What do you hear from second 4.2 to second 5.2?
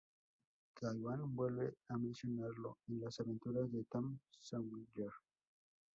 Sawyer".